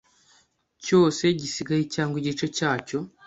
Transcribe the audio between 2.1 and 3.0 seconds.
igice cyacyo